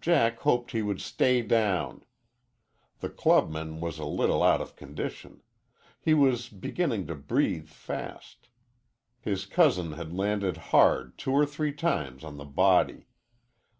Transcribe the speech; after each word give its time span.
Jack 0.00 0.40
hoped 0.40 0.72
he 0.72 0.82
would 0.82 1.00
stay 1.00 1.40
down. 1.40 2.02
The 2.98 3.08
clubman 3.08 3.80
was 3.80 4.00
a 4.00 4.04
little 4.04 4.42
out 4.42 4.60
of 4.60 4.74
condition. 4.74 5.40
He 6.00 6.14
was 6.14 6.48
beginning 6.48 7.06
to 7.06 7.14
breathe 7.14 7.68
fast. 7.68 8.48
His 9.20 9.46
cousin 9.46 9.92
had 9.92 10.12
landed 10.12 10.56
hard 10.74 11.16
two 11.16 11.30
or 11.30 11.46
three 11.46 11.72
times 11.72 12.24
on 12.24 12.38
the 12.38 12.44
body. 12.44 13.06